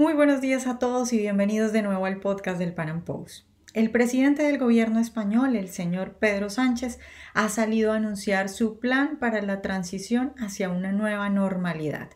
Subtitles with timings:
[0.00, 3.44] Muy buenos días a todos y bienvenidos de nuevo al podcast del Pan Am Post.
[3.74, 6.98] El presidente del gobierno español, el señor Pedro Sánchez,
[7.34, 12.08] ha salido a anunciar su plan para la transición hacia una nueva normalidad.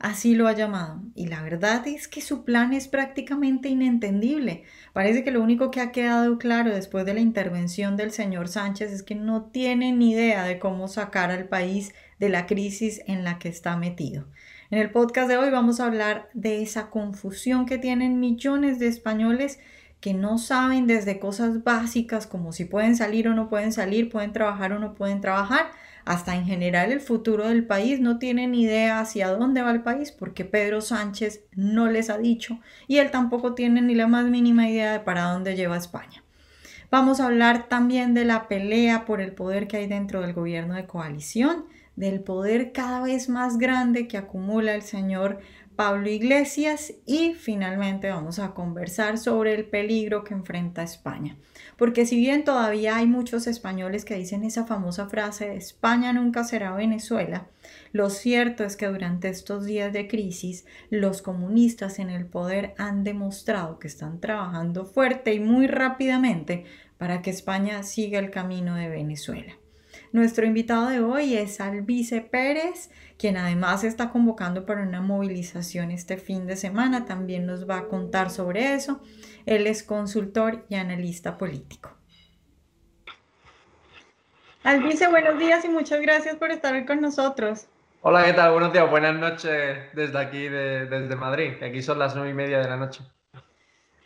[0.00, 1.00] Así lo ha llamado.
[1.14, 4.64] Y la verdad es que su plan es prácticamente inentendible.
[4.92, 8.90] Parece que lo único que ha quedado claro después de la intervención del señor Sánchez
[8.90, 13.22] es que no tiene ni idea de cómo sacar al país de la crisis en
[13.22, 14.26] la que está metido.
[14.70, 18.86] En el podcast de hoy vamos a hablar de esa confusión que tienen millones de
[18.86, 19.58] españoles
[19.98, 24.34] que no saben desde cosas básicas como si pueden salir o no pueden salir, pueden
[24.34, 25.70] trabajar o no pueden trabajar,
[26.04, 27.98] hasta en general el futuro del país.
[27.98, 32.60] No tienen idea hacia dónde va el país porque Pedro Sánchez no les ha dicho
[32.86, 36.22] y él tampoco tiene ni la más mínima idea de para dónde lleva España.
[36.90, 40.74] Vamos a hablar también de la pelea por el poder que hay dentro del gobierno
[40.74, 41.64] de coalición
[41.98, 45.40] del poder cada vez más grande que acumula el señor
[45.74, 51.36] Pablo Iglesias y finalmente vamos a conversar sobre el peligro que enfrenta España.
[51.76, 56.72] Porque si bien todavía hay muchos españoles que dicen esa famosa frase España nunca será
[56.72, 57.48] Venezuela,
[57.92, 63.02] lo cierto es que durante estos días de crisis los comunistas en el poder han
[63.02, 66.64] demostrado que están trabajando fuerte y muy rápidamente
[66.96, 69.54] para que España siga el camino de Venezuela.
[70.10, 76.16] Nuestro invitado de hoy es Alvice Pérez, quien además está convocando para una movilización este
[76.16, 77.04] fin de semana.
[77.04, 79.02] También nos va a contar sobre eso.
[79.44, 81.94] Él es consultor y analista político.
[84.64, 87.66] Alvice, buenos días y muchas gracias por estar hoy con nosotros.
[88.00, 88.52] Hola, ¿qué tal?
[88.52, 91.62] Buenos días, buenas noches desde aquí, desde Madrid.
[91.62, 93.02] Aquí son las nueve y media de la noche.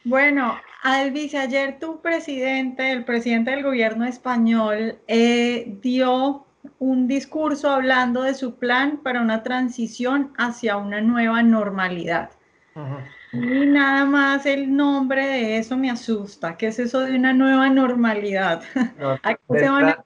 [0.05, 6.45] Bueno, Alvis, ayer tu presidente, el presidente del gobierno español, eh, dio
[6.78, 12.30] un discurso hablando de su plan para una transición hacia una nueva normalidad.
[13.33, 16.57] Y nada más el nombre de eso me asusta.
[16.57, 18.62] ¿Qué es eso de una nueva normalidad?
[19.23, 20.05] ¿A, qué se van a,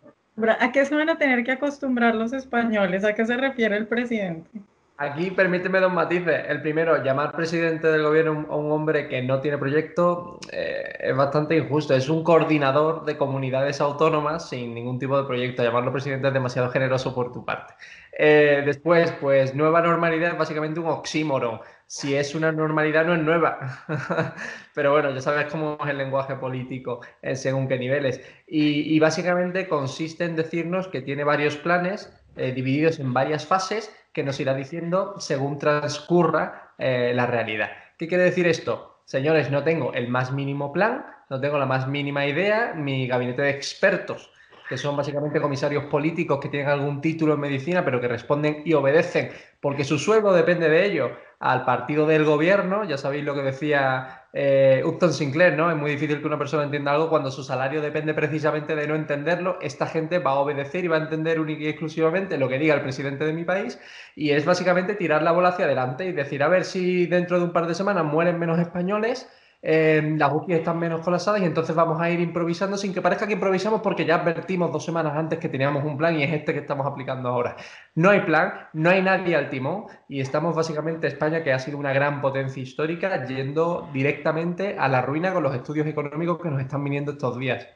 [0.60, 3.04] ¿A qué se van a tener que acostumbrar los españoles?
[3.04, 4.50] ¿A qué se refiere el presidente?
[4.98, 6.46] Aquí permíteme dos matices.
[6.48, 11.14] El primero, llamar presidente del gobierno a un hombre que no tiene proyecto eh, es
[11.14, 11.94] bastante injusto.
[11.94, 15.62] Es un coordinador de comunidades autónomas sin ningún tipo de proyecto.
[15.62, 17.74] Llamarlo presidente es demasiado generoso por tu parte.
[18.18, 21.60] Eh, después, pues nueva normalidad es básicamente un oxímoron.
[21.86, 23.84] Si es una normalidad, no es nueva.
[24.74, 28.22] Pero bueno, ya sabes cómo es el lenguaje político eh, según qué niveles.
[28.46, 34.40] Y, básicamente consiste en decirnos que tiene varios planes divididos en varias fases que nos
[34.40, 37.68] irá diciendo según transcurra eh, la realidad.
[37.98, 39.02] ¿Qué quiere decir esto?
[39.04, 43.42] Señores, no tengo el más mínimo plan, no tengo la más mínima idea, mi gabinete
[43.42, 44.30] de expertos,
[44.70, 48.72] que son básicamente comisarios políticos que tienen algún título en medicina, pero que responden y
[48.72, 53.42] obedecen, porque su sueldo depende de ello, al partido del gobierno, ya sabéis lo que
[53.42, 55.70] decía eh, Upton Sinclair, ¿no?
[55.70, 58.94] Es muy difícil que una persona entienda algo cuando su salario depende precisamente de no
[58.94, 59.58] entenderlo.
[59.60, 62.74] Esta gente va a obedecer y va a entender única y exclusivamente lo que diga
[62.74, 63.78] el presidente de mi país
[64.14, 67.44] y es básicamente tirar la bola hacia adelante y decir, a ver si dentro de
[67.44, 69.28] un par de semanas mueren menos españoles
[69.62, 73.26] eh, las UCI están menos colapsadas y entonces vamos a ir improvisando sin que parezca
[73.26, 76.52] que improvisamos porque ya advertimos dos semanas antes que teníamos un plan y es este
[76.52, 77.56] que estamos aplicando ahora.
[77.94, 81.78] No hay plan, no hay nadie al timón y estamos básicamente España, que ha sido
[81.78, 86.60] una gran potencia histórica, yendo directamente a la ruina con los estudios económicos que nos
[86.60, 87.66] están viniendo estos días.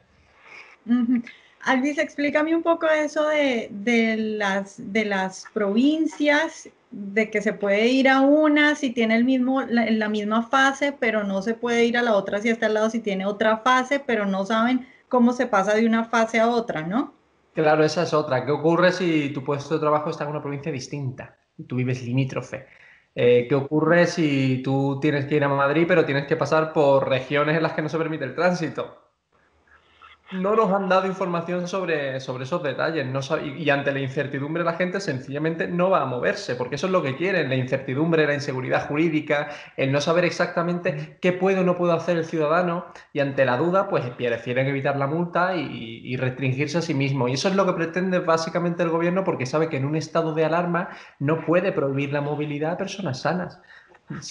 [1.63, 3.69] Alvis, explícame un poco eso de
[5.05, 10.43] las provincias de que se puede ir a una si tiene el mismo, la, misma
[10.43, 13.25] fase, pero no se puede ir a la otra si está al lado si tiene
[13.25, 17.13] otra fase, pero no saben cómo se pasa de una fase a otra, ¿no?
[17.53, 18.45] Claro, esa es otra.
[18.45, 22.03] ¿Qué ocurre si tu puesto de trabajo está en una provincia distinta y tú vives
[22.03, 22.67] limítrofe?
[23.13, 27.09] Eh, ¿Qué ocurre si tú tienes que ir a Madrid, pero tienes que pasar por
[27.09, 29.10] regiones en las que no se permite el tránsito?
[30.33, 33.05] No nos han dado información sobre, sobre esos detalles.
[33.05, 36.91] No y, ante la incertidumbre la gente sencillamente no va a moverse, porque eso es
[36.91, 41.63] lo que quieren, la incertidumbre, la inseguridad jurídica, el no saber exactamente qué puede o
[41.63, 46.15] no puede hacer el ciudadano y ante la duda pues prefieren evitar la multa y,
[46.17, 47.27] restringirse a sí mismo.
[47.27, 50.33] Y eso es lo que pretende básicamente el gobierno porque sabe que en un estado
[50.33, 50.89] de alarma
[51.19, 53.59] no puede prohibir la movilidad a personas sanas.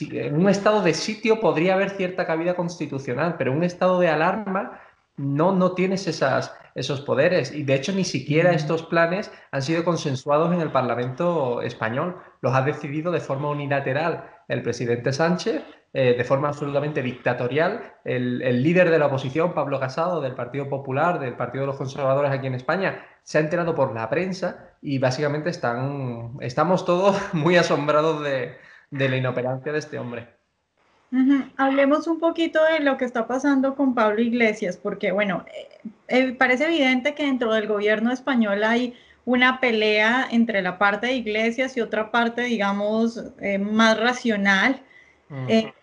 [0.00, 4.08] en un estado de sitio podría haber cierta cabida constitucional, pero en un estado de
[4.08, 4.80] alarma
[5.20, 7.52] no, no tienes esas, esos poderes.
[7.52, 12.16] Y de hecho, ni siquiera estos planes han sido consensuados en el Parlamento español.
[12.40, 15.62] Los ha decidido de forma unilateral el presidente Sánchez,
[15.92, 17.94] eh, de forma absolutamente dictatorial.
[18.04, 22.32] El, líder de la oposición, Pablo Casado, del Partido Popular, del Partido de los Conservadores
[22.32, 27.56] aquí en España, se ha enterado por la prensa y básicamente están, estamos todos muy
[27.56, 28.56] asombrados de,
[28.90, 30.39] de la inoperancia de este hombre.
[31.56, 36.32] Hablemos un poquito de lo que está pasando con Pablo Iglesias, porque bueno, eh, eh,
[36.32, 41.76] parece evidente que dentro del gobierno español hay una pelea entre la parte de Iglesias
[41.76, 44.82] y otra parte, digamos, eh, más racional.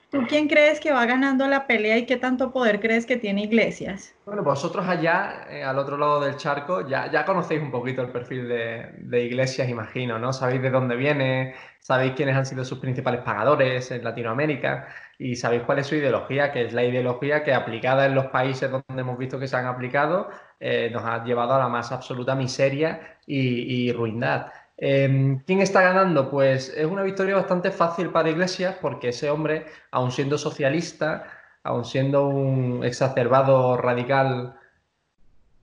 [0.09, 3.43] ¿Tú quién crees que va ganando la pelea y qué tanto poder crees que tiene
[3.43, 4.15] Iglesias?
[4.25, 8.47] Bueno, vosotros allá, al otro lado del charco, ya, ya conocéis un poquito el perfil
[8.47, 10.31] de, de, Iglesias, imagino, ¿no?
[10.31, 14.87] Sabéis de dónde viene, sabéis quiénes han sido sus principales pagadores en Latinoamérica
[15.19, 18.69] y sabéis cuál es su ideología, que es la ideología que aplicada en los países
[18.69, 22.35] donde hemos visto que se han aplicado, eh, nos ha llevado a la más absoluta
[22.35, 24.47] miseria y, ruindad.
[24.77, 26.29] Em, ¿Quién está ganando?
[26.29, 31.25] Pues es una victoria bastante fácil para Iglesias porque ese hombre, aun siendo socialista,
[31.63, 34.55] aun siendo un exacerbado radical,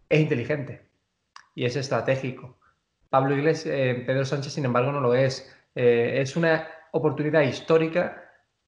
[0.09, 0.83] es inteligente
[1.55, 2.59] y es estratégico.
[3.09, 5.55] Pablo Iglesias, eh, Pedro Sánchez, sin embargo, no lo es.
[5.77, 8.25] Eh, es una oportunidad histórica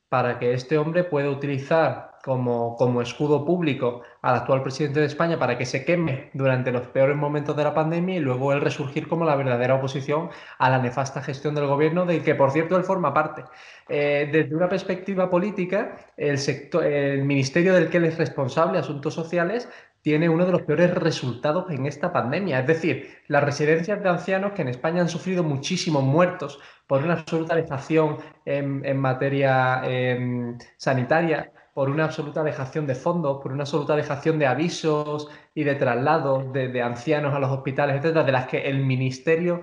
[0.08, 5.38] para que este hombre pueda utilizar como, como, escudo público al actual presidente de España
[5.38, 9.06] para que se queme durante los peores momentos de la pandemia y luego él resurgir
[9.06, 12.82] como la verdadera oposición a la nefasta gestión del gobierno, del que por cierto él
[12.82, 13.44] forma parte.
[13.88, 19.68] Eh, desde una perspectiva política, el, ministerio del que él es responsable, Asuntos Sociales,
[20.02, 22.58] tiene uno de los peores resultados en esta pandemia.
[22.58, 26.58] Es decir, las residencias de ancianos que en España han sufrido muchísimos muertos
[26.88, 33.52] por una absoluta dejación en, materia em, sanitaria, por una absoluta dejación de fondos, por
[33.52, 38.32] una absoluta dejación de avisos y de traslados de, ancianos a los hospitales, etcétera, de
[38.32, 39.60] las que el ministerio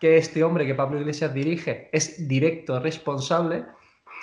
[0.00, 3.66] que este hombre que Pablo Iglesias dirige es directo responsable,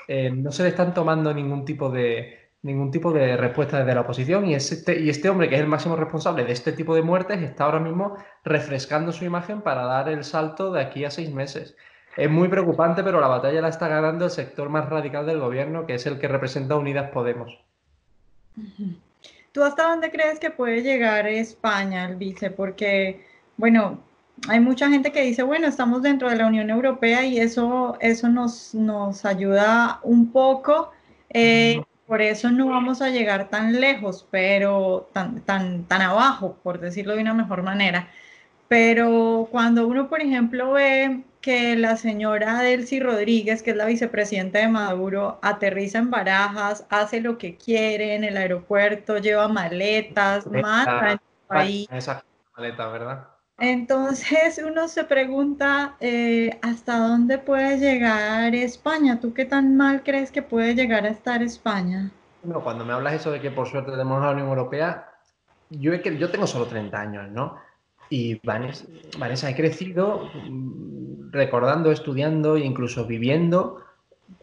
[0.07, 4.01] em, no se le están tomando ningún tipo de, ningún tipo de respuesta desde la
[4.01, 7.03] oposición y este, y este hombre, que es el máximo responsable de este tipo de
[7.03, 11.31] muertes, está ahora mismo refrescando su imagen para dar el salto de aquí a seis
[11.31, 11.77] meses.
[12.17, 15.85] Es muy preocupante, pero la batalla la está ganando el sector más radical del gobierno,
[15.85, 17.57] que es el que representa Unidas Podemos.
[19.51, 22.51] ¿Tú hasta dónde crees que puede llegar España, el vice?
[22.51, 23.25] Porque,
[23.57, 24.00] bueno,
[24.47, 28.29] hay mucha gente que dice, bueno, estamos dentro de la Unión Europea y eso, eso
[28.29, 30.91] nos, nos ayuda un poco.
[31.29, 36.79] Eh, por eso no vamos a llegar tan lejos, pero tan, tan, tan abajo, por
[36.79, 38.09] decirlo de una mejor manera.
[38.67, 44.59] Pero cuando uno, por ejemplo, ve que la señora Delcy Rodríguez, que es la vicepresidenta
[44.59, 51.06] de Maduro, aterriza en Barajas, hace lo que quiere en el aeropuerto, lleva maletas, mata
[51.06, 51.88] en el país.
[51.91, 52.24] Esa
[52.56, 53.27] maleta, ¿verdad?
[53.59, 59.19] Entonces uno se pregunta eh, hasta dónde puede llegar España.
[59.19, 62.12] ¿Tú qué tan mal crees que puede llegar a estar España?
[62.41, 65.09] Bueno, cuando me hablas eso de que por suerte tenemos la Unión Europea,
[65.69, 67.57] yo, yo tengo solo 30 años, ¿no?
[68.09, 68.85] Y Vanessa,
[69.17, 73.83] Vanessa, he crecido mm, recordando, estudiando e incluso viviendo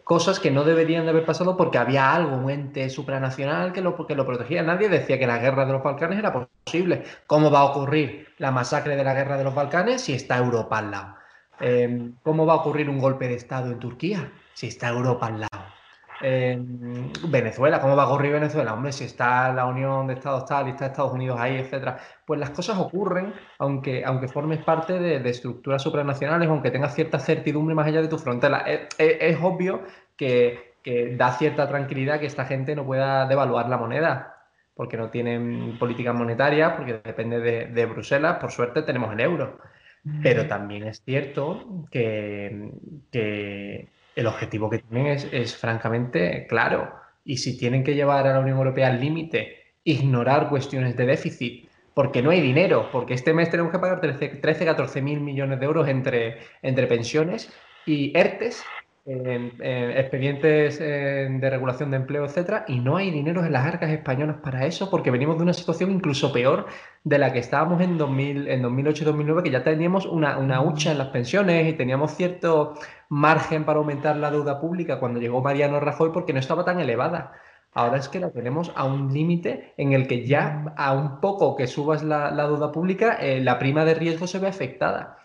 [0.03, 4.07] cosas que no deberían de haber pasado porque había algo, un ente supranacional que lo,
[4.07, 4.63] que lo protegía.
[4.63, 7.03] Nadie decía que la guerra de los Balcanes era posible.
[7.27, 10.77] ¿Cómo va a ocurrir la masacre de la guerra de los Balcanes si está Europa
[10.77, 11.15] al lado?
[11.59, 15.41] Em, ¿Cómo va a ocurrir un golpe de Estado en Turquía si está Europa al
[15.41, 15.76] lado?
[16.19, 18.73] Venezuela, ¿cómo va a ocurrir Venezuela?
[18.73, 21.99] Hombre, si está la Unión de Estados tal y está Estados Unidos ahí, etcétera.
[22.25, 27.75] Pues las cosas ocurren aunque, aunque formes parte de, estructuras supranacionales, aunque tengas cierta certidumbre
[27.75, 28.65] más allá de tu frontera.
[28.97, 29.83] Es, obvio
[30.15, 30.75] que,
[31.17, 36.13] da cierta tranquilidad que esta gente no pueda devaluar la moneda, porque no tienen política
[36.13, 38.37] monetaria, porque depende de, de Bruselas.
[38.39, 39.59] Por suerte tenemos el euro.
[40.23, 42.71] Pero también es cierto que,
[43.11, 46.91] que el objetivo que tienen es, francamente claro.
[47.23, 51.69] Y si tienen que llevar a la Unión Europea al límite, ignorar cuestiones de déficit,
[51.93, 55.59] porque no hay dinero, porque este mes tenemos que pagar 13, 13 14 mil millones
[55.59, 57.53] de euros entre, entre pensiones
[57.85, 58.63] y ERTES,
[59.07, 64.65] expedientes de regulación de empleo, etcétera, y no hay dinero en las arcas españolas para
[64.65, 66.67] eso, porque venimos de una situación incluso peor
[67.03, 70.91] de la que estábamos en, 2000, en 2008 2009, que ya teníamos una, una hucha
[70.91, 72.73] en las pensiones y teníamos cierto
[73.09, 77.33] margen para aumentar la deuda pública cuando llegó Mariano Rajoy, porque no estaba tan elevada.
[77.73, 81.55] Ahora es que la tenemos a un límite en el que ya a un poco
[81.55, 85.19] que subas la, deuda pública, eh, la prima de riesgo se ve afectada.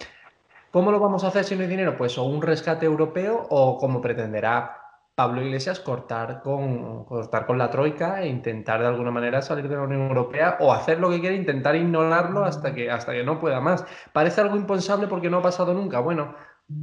[0.73, 1.99] ¿Cómo lo vamos a hacer si no hay dinero?
[1.99, 4.79] Pues o un rescate europeo o como pretenderá
[5.15, 9.77] Pablo Iglesias cortar con, cortar con la troika e intentar de alguna manera salir de
[9.77, 13.39] la Unión Europea o hacer lo que quiere, intentar ignorarlo hasta que, hasta que no
[13.39, 13.85] pueda más.
[14.15, 16.01] Parece algo impensable porque no ha pasado nunca.
[16.01, 16.35] Bueno,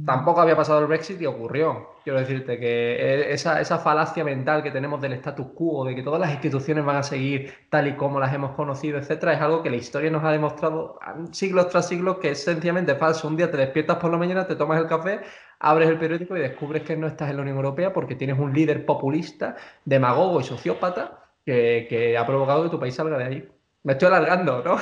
[0.04, 1.90] tampoco había pasado el Brexit y ocurrió.
[2.02, 6.02] Quiero decirte que e, esa, esa, falacia mental que tenemos del status quo, de que
[6.02, 9.62] todas las instituciones van a seguir tal y como las hemos conocido, etcétera, es algo
[9.62, 10.98] que la historia nos ha demostrado
[11.32, 13.28] siglos tras siglos que es sencillamente falso.
[13.28, 15.20] Un día te despiertas por la mañana, te tomas el café,
[15.58, 18.52] abres el periódico y descubres que no estás en la Unión Europea porque tienes un
[18.52, 23.48] líder populista, demagogo y sociópata que, que ha provocado que tu país salga de ahí.
[23.82, 24.76] Me estoy alargando, ¿no?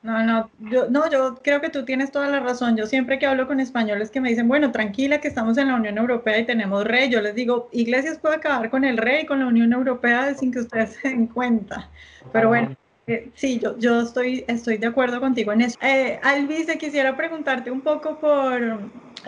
[0.00, 2.76] No, no, yo, no, yo creo que tú tienes toda la razón.
[2.76, 5.74] Yo siempre que hablo con españoles que me dicen, bueno, tranquila que estamos en la
[5.74, 9.40] Unión Europea y tenemos rey, yo les digo, Iglesias puede acabar con el rey, con
[9.40, 11.90] la Unión Europea sin que ustedes se den cuenta.
[12.32, 12.76] Pero bueno,
[13.08, 15.78] eh, sí, yo, yo estoy, estoy de acuerdo contigo en eso.
[15.82, 18.78] Eh, Alvise, quisiera preguntarte un poco por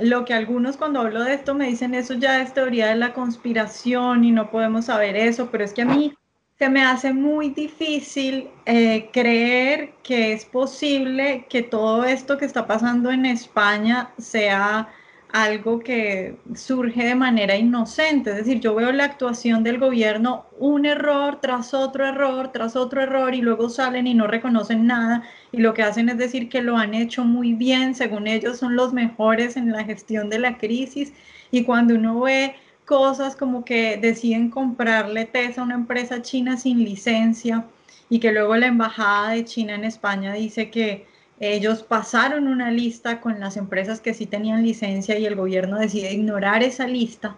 [0.00, 3.12] lo que algunos cuando hablo de esto me dicen, eso ya es teoría de la
[3.12, 6.14] conspiración y no podemos saber eso, pero es que a mí
[6.60, 12.66] se me hace muy difícil eh, creer que es posible que todo esto que está
[12.66, 14.90] pasando en España sea
[15.32, 18.32] algo que surge de manera inocente.
[18.32, 23.00] Es decir, yo veo la actuación del gobierno, un error tras otro error, tras otro
[23.00, 26.60] error, y luego salen y no reconocen nada, y lo que hacen es decir que
[26.60, 30.58] lo han hecho muy bien, según ellos son los mejores en la gestión de la
[30.58, 31.14] crisis,
[31.50, 32.54] y cuando uno ve
[32.90, 37.64] cosas como que deciden comprarle TES a una empresa china sin licencia
[38.08, 41.06] y que luego la embajada de China en España dice que
[41.38, 46.12] ellos pasaron una lista con las empresas que sí tenían licencia y el gobierno decide
[46.12, 47.36] ignorar esa lista.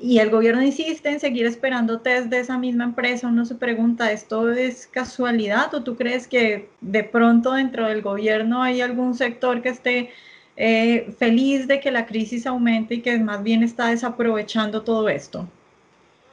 [0.00, 4.12] Y el gobierno insiste en seguir esperando test de esa misma empresa, uno se pregunta,
[4.12, 9.60] ¿esto es casualidad o tú crees que de pronto dentro del gobierno hay algún sector
[9.60, 10.10] que esté
[10.56, 15.46] eh, feliz de que la crisis aumente y que más bien está desaprovechando todo esto?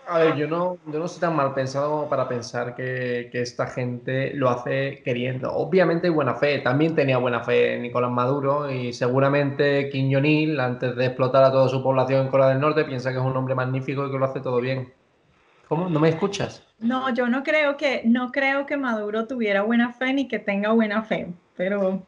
[0.06, 3.68] A ver, yo no, yo no soy tan mal pensado para pensar que, que, esta
[3.68, 5.53] gente lo hace queriendo.
[5.53, 11.06] Obviamente buena fe, también tenía buena fe Nicolás Maduro y seguramente Kim Jong-il, antes de
[11.06, 14.06] explotar a toda su población en Corea del Norte, piensa que es un hombre magnífico
[14.06, 14.92] y que lo hace todo bien.
[15.70, 15.88] ¿Cómo?
[15.88, 16.62] ¿No me escuchas?
[16.80, 20.74] No, yo no creo que, no creo que Maduro tuviera buena fe ni que tenga
[20.74, 22.06] buena fe, pero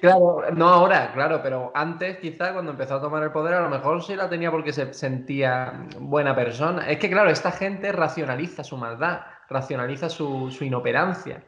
[0.00, 3.68] Claro, no ahora, claro, pero antes quizá cuando empezó a tomar el poder a lo
[3.68, 6.88] mejor sí la tenía porque se sentía buena persona.
[6.88, 11.42] Es que claro, esta gente racionaliza su maldad, racionaliza su, inoperancia.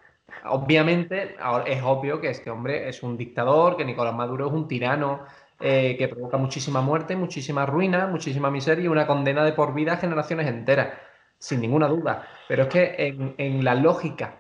[0.45, 1.37] Obviamente
[1.67, 5.25] es obvio que este hombre es un dictador, que Nicolás Maduro es un tirano,
[5.59, 9.95] eh, que provoca muchísima muerte, muchísima ruina, muchísima miseria y una condena de por vida
[9.95, 10.95] a generaciones enteras,
[11.39, 12.27] sin ninguna duda.
[12.49, 14.39] Pero es que en, en la lógica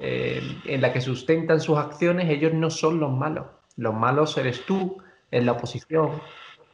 [0.00, 3.46] eh, en la que sustentan sus acciones, ellos no son los malos.
[3.76, 4.98] Los malos eres tú,
[5.30, 6.20] es la oposición,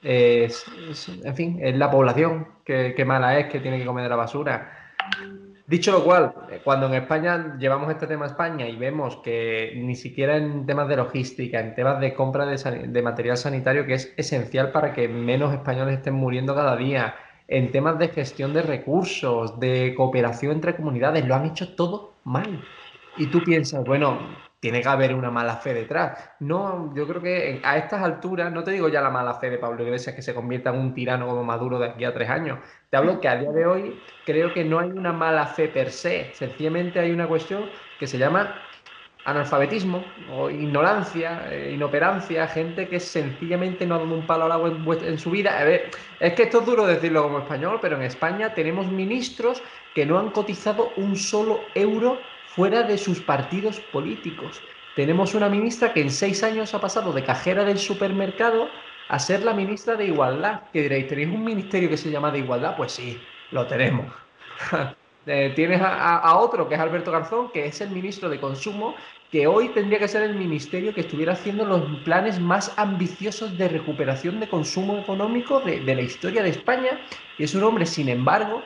[0.03, 0.65] es,
[1.25, 4.93] en fin, es la población que, mala es, que tiene que comer de la basura.
[5.67, 6.35] Dicho lo cual,
[6.65, 10.89] cuando en España llevamos este tema a España y vemos que ni siquiera en temas
[10.89, 15.09] de logística, en temas de compra de, de material sanitario, que es esencial para que
[15.09, 17.15] menos españoles estén muriendo cada día,
[17.47, 22.61] en temas de gestión de recursos, de cooperación entre comunidades, lo han hecho todo mal
[23.17, 24.19] y tú piensas, bueno,
[24.61, 26.33] tiene que haber una mala fe detrás.
[26.40, 29.59] No, yo creo que a estas alturas, no te digo ya la mala fe de
[29.59, 32.59] Pablo Iglesias que se convierta en un tirano como Maduro de aquí a tres años.
[32.90, 35.90] Te hablo que a día de hoy creo que no hay una mala fe per
[35.90, 36.31] se.
[36.35, 37.64] Sencillamente hay una cuestión
[37.99, 38.55] que se llama
[39.25, 44.71] analfabetismo o ignorancia, eh, inoperancia, gente que sencillamente no ha dado un palo al agua
[44.71, 45.59] en, en, su vida.
[45.59, 45.90] A ver,
[46.21, 49.62] es que esto es duro decirlo como español, pero en España tenemos ministros
[49.95, 52.19] que no han cotizado un solo euro
[52.54, 54.61] fuera de sus partidos políticos.
[54.97, 58.69] Tenemos una ministra que en seis años ha pasado de cajera del supermercado
[59.09, 60.62] a ser la ministra de Igualdad.
[60.73, 62.76] Que diréis, ¿tenéis un ministerio que se llama de Igualdad?
[62.76, 64.07] Pues sí, lo tenemos.
[65.26, 68.95] Eh, tienes a, otro, que es Alberto Garzón, que es el ministro de Consumo,
[69.30, 73.69] que hoy tendría que ser el ministerio que estuviera haciendo los planes más ambiciosos de
[73.69, 76.99] recuperación de consumo económico de, de la historia de España.
[77.37, 78.62] Y es un hombre, sin embargo,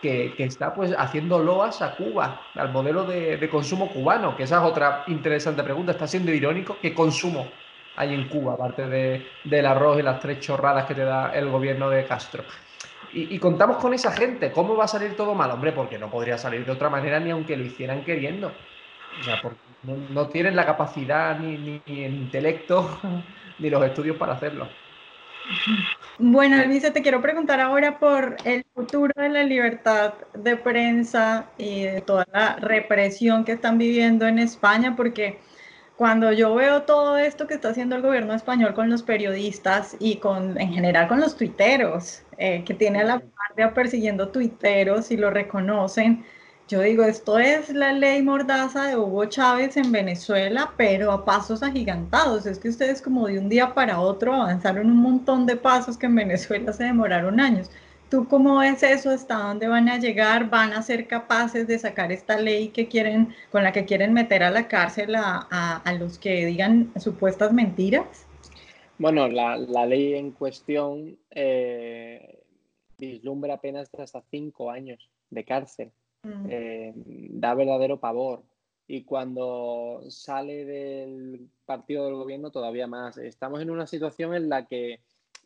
[0.00, 4.62] que, está pues haciendo loas a Cuba, al modelo de, consumo cubano, que esa es
[4.62, 5.92] otra interesante pregunta.
[5.92, 6.78] ¿Está siendo irónico?
[6.80, 7.48] ¿Qué consumo
[7.96, 11.48] hay en Cuba, aparte de, del arroz y las tres chorradas que te da el
[11.48, 12.44] gobierno de Castro?
[13.12, 14.52] Y, contamos con esa gente.
[14.52, 15.50] ¿Cómo va a salir todo mal?
[15.50, 18.52] Hombre, porque no podría salir de otra manera ni aunque lo hicieran queriendo.
[19.18, 23.00] O sea, porque no, tienen la capacidad, ni, ni el intelecto,
[23.58, 24.68] ni los estudios para hacerlo.
[26.18, 31.82] Bueno, Elvisa, te quiero preguntar ahora por el futuro de la libertad de prensa y
[31.82, 35.38] de toda la represión que están viviendo en España, porque
[35.96, 40.16] cuando yo veo todo esto que está haciendo el gobierno español con los periodistas y
[40.16, 45.16] con, en general con los tuiteros, eh, que tiene a la guardia persiguiendo tuiteros y
[45.16, 46.24] lo reconocen,
[46.68, 51.62] Yo digo, esto es la ley mordaza de Hugo Chávez en Venezuela, pero a pasos
[51.62, 52.44] agigantados.
[52.44, 56.06] Es que ustedes como de un día para otro avanzaron un montón de pasos que
[56.06, 57.70] en Venezuela se demoraron años.
[58.10, 59.10] ¿Tú cómo ves eso?
[59.10, 60.50] ¿Hasta dónde van a llegar?
[60.50, 64.42] ¿Van a ser capaces de sacar esta ley que quieren, con la que quieren meter
[64.42, 68.26] a la cárcel a, los que digan supuestas mentiras?
[68.98, 72.42] Bueno, la, ley en cuestión eh,
[72.98, 75.92] vislumbra apenas hasta cinco años de cárcel.
[76.26, 76.46] Mm.
[76.50, 76.92] Eh,
[77.30, 78.42] da verdadero pavor.
[78.88, 83.18] Y cuando sale del partido del gobierno, todavía más.
[83.18, 85.00] Estamos en una situación en la que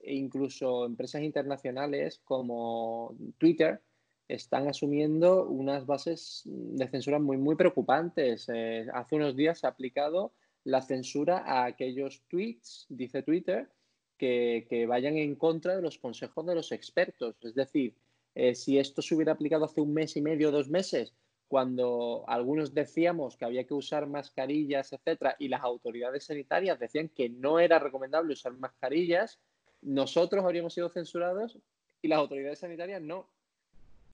[0.05, 3.83] incluso empresas internacionales como Twitter
[4.29, 8.49] están asumiendo unas bases de censura muy, muy preocupantes.
[8.53, 10.33] Eh, hace unos días se ha aplicado
[10.65, 13.71] la censura a aquellos tweets, dice Twitter,
[14.19, 17.37] que, que vayan en contra de los consejos de los expertos.
[17.43, 17.95] Es decir,
[18.35, 21.15] eh, si esto se hubiera aplicado hace un mes y medio, dos meses,
[21.49, 27.29] cuando algunos decíamos que había que usar mascarillas, etcétera, y las autoridades sanitarias decían que
[27.29, 29.41] no era recomendable usar mascarillas,
[29.83, 31.59] nosotros habríamos sido censurados
[32.03, 33.27] y las autoridades sanitarias no.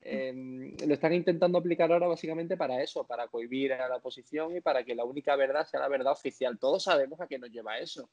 [0.00, 4.60] Em, lo están intentando aplicar ahora básicamente para eso, para cohibir a la oposición y
[4.60, 6.58] para que la única verdad sea la verdad oficial.
[6.58, 8.08] Todos sabemos a qué nos lleva eso.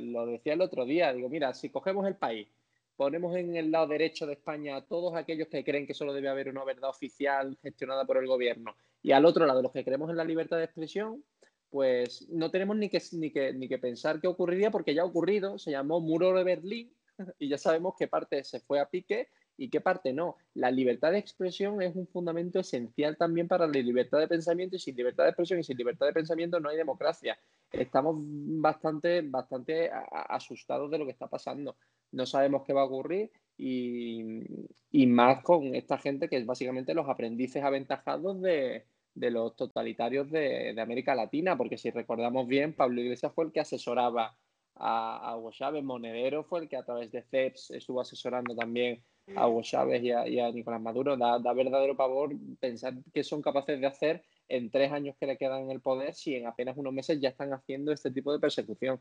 [0.00, 2.48] Lo decía el otro día, digo, mira, si cogemos el país
[2.96, 6.28] ponemos en el lado derecho de España a todos aquellos que creen que solo debe
[6.28, 10.10] haber una verdad oficial gestionada por el gobierno y al otro lado los que creemos
[10.10, 11.22] en la libertad de expresión,
[11.70, 15.06] pues no tenemos ni que, ni que, ni que pensar qué ocurriría porque ya ha
[15.06, 16.92] ocurrido, se llamó Muro de Berlín
[17.38, 20.36] y ya sabemos qué parte se fue a pique y qué parte no.
[20.54, 24.78] La libertad de expresión es un fundamento esencial también para la libertad de pensamiento y
[24.78, 27.38] sin libertad de expresión y sin libertad de pensamiento no hay democracia.
[27.70, 29.90] Estamos bastante, bastante
[30.28, 31.76] asustados de lo que está pasando
[32.16, 37.08] no sabemos qué va a ocurrir y, más con esta gente que es básicamente los
[37.08, 43.44] aprendices aventajados de, los totalitarios de, América Latina, porque si recordamos bien, Pablo Iglesias fue
[43.44, 44.36] el que asesoraba
[44.74, 49.02] a, Hugo Chávez, Monedero fue el que a través de CEPS estuvo asesorando también
[49.34, 51.16] a Hugo Chávez y a, Nicolás Maduro.
[51.16, 55.36] Da, da, verdadero pavor pensar qué son capaces de hacer en tres años que le
[55.36, 58.38] quedan en el poder si en apenas unos meses ya están haciendo este tipo de
[58.38, 59.00] persecución.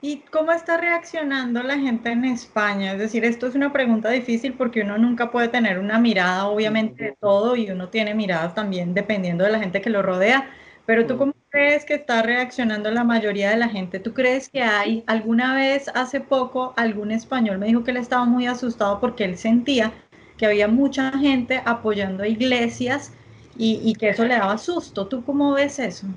[0.00, 2.92] ¿Y cómo está reaccionando la gente en España?
[2.92, 7.04] Es decir, esto es una pregunta difícil porque uno nunca puede tener una mirada, obviamente,
[7.04, 10.50] de todo y uno tiene miradas también dependiendo de la gente que lo rodea.
[10.84, 14.00] Pero tú, ¿cómo crees que está reaccionando la mayoría de la gente?
[14.00, 18.24] ¿Tú crees que hay alguna vez, hace poco, algún español me dijo que él estaba
[18.24, 19.92] muy asustado porque él sentía
[20.36, 23.14] que había mucha gente apoyando a iglesias
[23.54, 25.06] y, y que eso le daba susto?
[25.08, 26.08] ¿Tú cómo ves eso?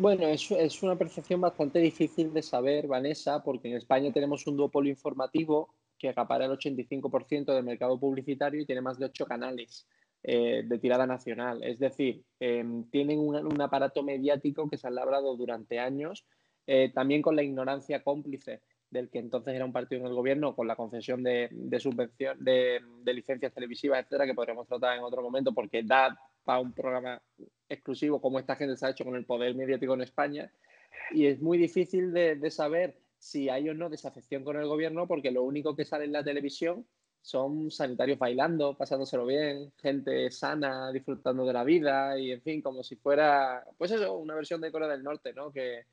[0.00, 4.56] Bueno, es, es una percepción bastante difícil de saber, Vanessa, porque en España tenemos un
[4.56, 9.88] duopolio informativo que acapara el 85% del mercado publicitario y tiene más de ocho canales
[10.22, 11.64] eh, de tirada nacional.
[11.64, 16.24] Es decir, em, tienen un, aparato mediático que se ha labrado durante años,
[16.68, 20.54] eh, también con la ignorancia cómplice del que entonces era un partido en el gobierno,
[20.54, 25.22] con la concesión de, subvención, de, de, licencias televisivas, etcétera, que podremos tratar en otro
[25.22, 27.20] momento, porque da para un programa
[27.68, 30.52] exclusivo como esta gente se ha hecho con el poder mediático en España.
[31.10, 35.30] Y es muy difícil de, saber si hay o no desafección con el gobierno porque
[35.30, 36.86] lo único que sale en la televisión
[37.20, 42.82] son sanitarios bailando, pasándoselo bien, gente sana, disfrutando de la vida y en fin, como
[42.82, 45.52] si fuera, pues eso, una versión de Corea del Norte, ¿no?
[45.52, 45.84] Que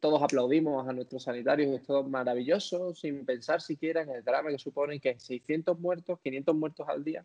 [0.00, 4.58] todos aplaudimos a nuestros sanitarios, es todo maravilloso, sin pensar siquiera en el drama que
[4.58, 7.24] supone que 600 muertos, 500 muertos al día,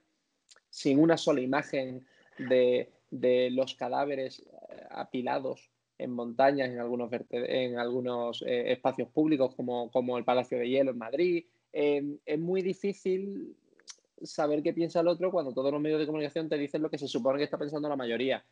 [0.69, 2.05] sin una sola imagen
[2.49, 9.91] de, los cadáveres eh, apilados en montañas, en algunos, en algunos eh, espacios públicos como,
[9.91, 11.45] como, el Palacio de Hielo en Madrid.
[11.73, 13.55] Em, es muy difícil
[14.23, 16.97] saber qué piensa el otro cuando todos los medios de comunicación te dicen lo que
[16.97, 18.43] se supone que está pensando la mayoría.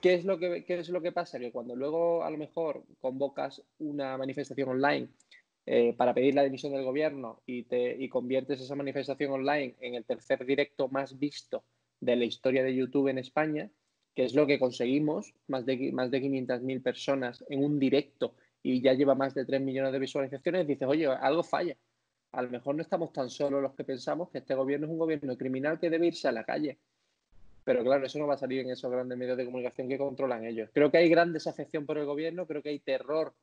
[0.00, 1.38] ¿Qué es lo que, qué es lo que pasa?
[1.38, 5.08] Que cuando luego a lo mejor convocas una manifestación online
[5.64, 9.94] eh, para pedir la dimisión del gobierno y, te, y conviertes esa manifestación online en
[9.94, 11.64] el tercer directo más visto
[12.00, 13.70] de la historia de YouTube en España,
[14.14, 18.80] que es lo que conseguimos, más de, más de 500.000 personas en un directo y
[18.80, 21.76] ya lleva más de 3 millones de visualizaciones, dices, oye, algo falla.
[22.32, 24.98] A lo mejor no estamos tan solos los que pensamos que este gobierno es un
[24.98, 26.78] gobierno criminal que debe irse a la calle.
[27.64, 30.44] Pero claro, eso no va a salir en esos grandes medios de comunicación que controlan
[30.44, 30.70] ellos.
[30.72, 33.34] Creo que hay gran desafección por el gobierno, creo que hay terror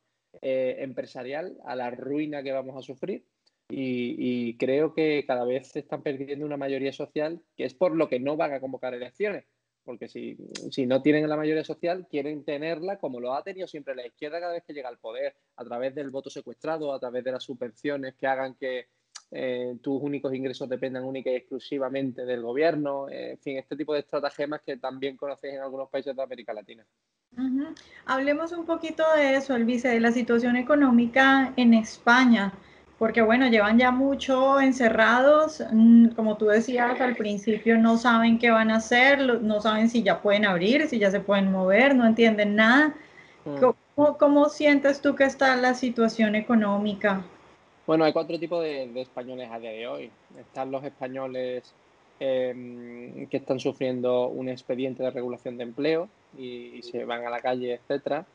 [0.42, 3.24] eh, empresarial a la ruina que vamos a sufrir
[3.70, 8.08] y, creo que cada vez se están perdiendo una mayoría social, que es por lo
[8.10, 9.46] que no van a convocar elecciones.
[9.84, 10.38] Porque si,
[10.72, 14.40] si no tienen la mayoría social, quieren tenerla como lo ha tenido siempre la izquierda
[14.40, 17.44] cada vez que llega al poder, a través del voto secuestrado, a través de las
[17.44, 18.88] subvenciones que hagan que
[19.36, 23.94] eh, tus únicos ingresos dependan única y exclusivamente del gobierno, eh, en fin, este tipo
[23.94, 26.86] de estratagemas que también conocéis en algunos países de América Latina.
[28.06, 32.54] Hablemos un poquito de eso, Elvice, de la situación económica en España,
[33.00, 38.52] porque bueno, llevan ya mucho encerrados, mm, como tú decías al principio, no saben qué
[38.52, 42.06] van a hacer, no saben si ya pueden abrir, si ya se pueden mover, no
[42.06, 42.96] entienden nada.
[43.46, 43.56] Mm.
[43.96, 47.24] ¿Cómo, sientes tú que está la situación económica?
[47.86, 50.12] Bueno, hay cuatro tipos de, españoles a día de hoy.
[50.40, 51.74] Están los españoles
[52.20, 57.40] em, que están sufriendo un expediente de regulación de empleo y, se van a la
[57.40, 58.26] calle, etcétera.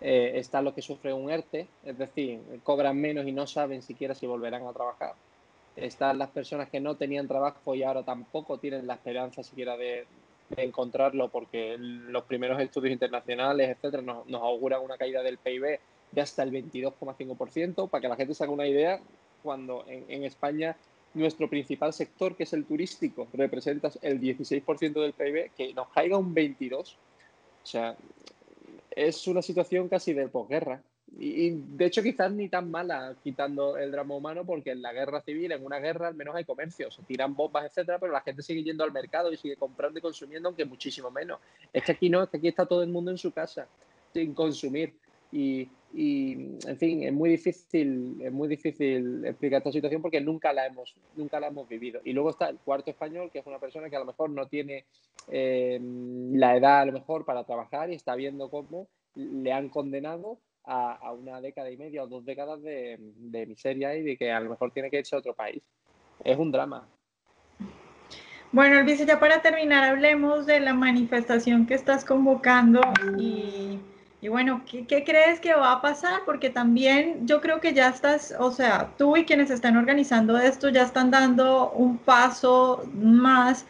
[0.00, 4.14] Eh, están los que sufren un ERTE, es decir, cobran menos y no saben siquiera
[4.14, 5.14] si volverán a trabajar.
[5.76, 10.06] Están las personas que no tenían trabajo y ahora tampoco tienen la esperanza siquiera de,
[10.56, 15.78] encontrarlo porque los primeros estudios internacionales, etcétera, nos, nos auguran una caída del PIB
[16.12, 17.88] de hasta el 22,5%.
[17.88, 19.00] Para que la gente se haga una idea,
[19.42, 20.76] cuando en, España
[21.14, 26.16] nuestro principal sector, que es el turístico, representa el 16% del PIB, que nos caiga
[26.16, 26.94] un 22%.
[27.62, 27.96] O sea,
[29.06, 30.82] es una situación casi de posguerra.
[31.18, 35.20] Y, de hecho quizás ni tan mala quitando el drama humano porque en la guerra
[35.22, 38.42] civil, en una guerra al menos hay comercio, se tiran bombas, etcétera, pero la gente
[38.42, 41.40] sigue yendo al mercado y sigue comprando y consumiendo, aunque muchísimo menos.
[41.72, 43.66] Es que aquí no, es que aquí está todo el mundo en su casa
[44.12, 44.94] sin consumir.
[45.32, 46.32] Y, y,
[46.66, 50.94] en fin, es muy difícil, es muy difícil explicar esta situación porque nunca la hemos,
[51.16, 52.00] nunca la hemos vivido.
[52.04, 54.46] Y luego está el cuarto español, que es una persona que a lo mejor no
[54.46, 54.84] tiene
[55.28, 55.80] eh,
[56.32, 61.12] la edad a lo mejor para trabajar y está viendo cómo le han condenado a,
[61.12, 64.50] una década y media o dos décadas de, de, miseria y de que a lo
[64.50, 65.62] mejor tiene que irse a otro país.
[66.22, 66.86] Es un drama.
[68.52, 72.80] Bueno, Elvise, ya para terminar, hablemos de la manifestación que estás convocando
[73.18, 73.78] y
[74.22, 76.20] y bueno, ¿qué, crees que va a pasar?
[76.26, 80.68] Porque también yo creo que ya estás, o sea, tú y quienes están organizando esto
[80.68, 83.64] ya están dando un paso más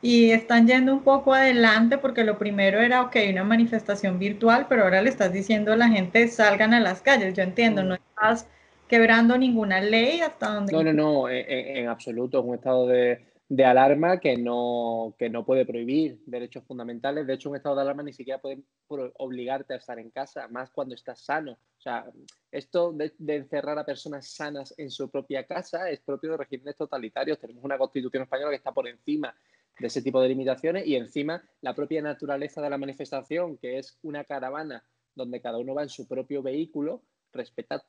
[0.00, 4.84] y están yendo un poco adelante porque lo primero era, ok, una manifestación virtual, pero
[4.84, 7.34] ahora le estás diciendo a la gente salgan a las calles.
[7.34, 8.46] Yo entiendo, no estás
[8.86, 10.72] quebrando ninguna ley hasta donde...
[10.72, 15.44] No, no, no, en absoluto, es un estado de de alarma que no, que no
[15.44, 17.26] puede prohibir derechos fundamentales.
[17.26, 20.70] De hecho, un estado de alarma ni siquiera puede obligarte a estar en casa, más
[20.70, 21.52] cuando estás sano.
[21.52, 22.10] O sea,
[22.50, 27.38] esto de, encerrar a personas sanas en su propia casa es propio de regímenes totalitarios.
[27.38, 29.34] Tenemos una constitución española que está por encima
[29.78, 33.98] de ese tipo de limitaciones y encima la propia naturaleza de la manifestación, que es
[34.02, 37.84] una caravana donde cada uno va en su propio vehículo, respeta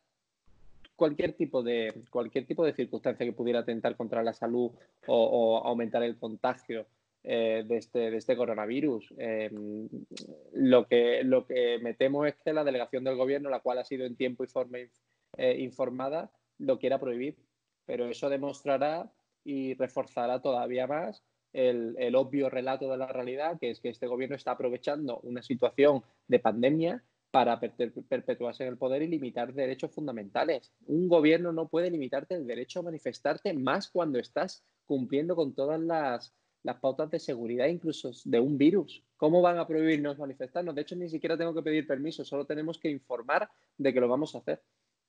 [0.97, 4.71] cualquier tipo de cualquier tipo de circunstancia que pudiera atentar contra la salud
[5.05, 6.87] o, aumentar el contagio
[7.23, 9.13] eh, de, este, de este coronavirus.
[9.17, 9.87] Em,
[10.53, 13.85] lo, que, lo que me temo es que la delegación del gobierno, la cual ha
[13.85, 14.79] sido en tiempo y forma
[15.37, 17.37] eh, informada, lo quiera prohibir.
[17.85, 19.09] Pero eso demostrará
[19.45, 24.07] y reforzará todavía más el, el, obvio relato de la realidad, que es que este
[24.07, 29.91] gobierno está aprovechando una situación de pandemia para perpetuarse en el poder y limitar derechos
[29.91, 30.71] fundamentales.
[30.85, 35.79] Un gobierno no puede limitarte el derecho a manifestarte más cuando estás cumpliendo con todas
[35.79, 36.33] las,
[36.81, 39.03] pautas de seguridad, incluso de un virus.
[39.15, 40.75] ¿Cómo van a prohibirnos manifestarnos?
[40.75, 44.07] De hecho, ni siquiera tengo que pedir permiso, solo tenemos que informar de que lo
[44.07, 44.61] vamos a hacer.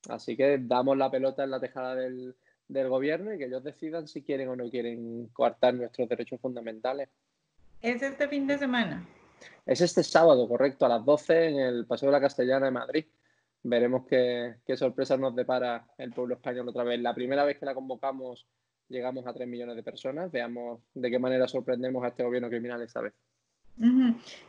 [0.09, 2.37] Así que damos la pelota en la tejada del,
[2.68, 7.09] del gobierno y que ellos decidan si quieren o no quieren coartar nuestros derechos fundamentales.
[7.81, 9.07] ¿Es este fin de semana?
[9.66, 13.05] Es este sábado, correcto, a las 12 en el Paseo de la Castellana de Madrid.
[13.62, 17.01] Veremos qué, qué sorpresas nos depara el pueblo español otra vez.
[17.01, 18.46] La primera vez que la convocamos
[18.88, 20.31] llegamos a 3 millones de personas.
[20.31, 23.14] Veamos de qué manera sorprendemos a este gobierno criminal esta vez.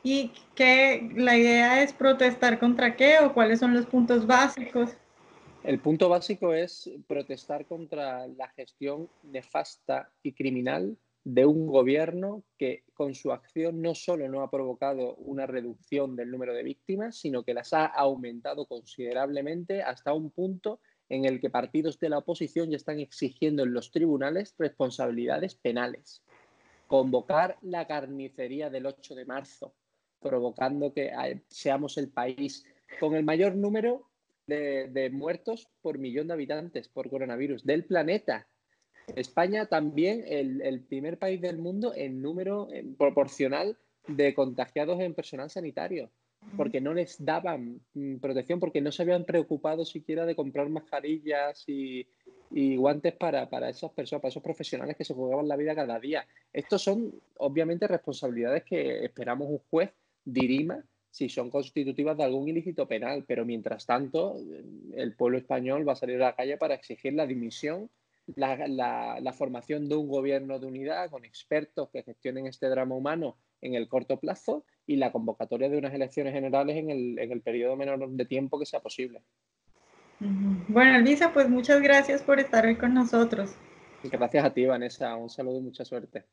[0.03, 4.91] ¿Y qué la idea es protestar contra qué o cuáles son los puntos básicos?
[5.63, 12.83] El punto básico es protestar contra la gestión nefasta y criminal de un gobierno que
[12.93, 17.43] con su acción no solo no ha provocado una reducción del número de víctimas, sino
[17.43, 20.79] que las ha aumentado considerablemente hasta un punto
[21.09, 26.23] en el que partidos de la oposición ya están exigiendo en los tribunales responsabilidades penales.
[26.87, 29.73] Convocar la carnicería del 8 de marzo,
[30.19, 32.63] provocando que eh, seamos el país
[32.99, 34.09] con el mayor número
[34.47, 38.47] de, de muertos por millón de habitantes por coronavirus del planeta
[39.15, 42.67] España también el, el primer país del mundo en número
[42.97, 46.09] proporcional de contagiados en personal sanitario,
[46.57, 51.63] porque no les daban mm, protección, porque no se habían preocupado siquiera de comprar mascarillas
[51.67, 52.07] y,
[52.51, 55.99] y guantes para, para, esas personas, para esos profesionales que se jugaban la vida cada
[55.99, 56.25] día.
[56.51, 59.91] Estos son obviamente responsabilidades que esperamos un juez
[60.25, 64.37] dirima si son constitutivas de algún ilícito penal, pero mientras tanto
[64.93, 67.89] el pueblo español va a salir a la calle para exigir la dimisión
[68.35, 73.75] la, formación de un gobierno de unidad con expertos que gestionen este drama humano en
[73.75, 77.75] el corto plazo y la convocatoria de unas elecciones generales en el, en el periodo
[77.75, 79.21] menor de tiempo que sea posible.
[80.19, 83.55] Bueno, Elvisa, pues muchas gracias por estar hoy con nosotros.
[84.03, 85.15] Gracias a ti, Vanessa.
[85.15, 86.25] Un saludo y mucha suerte.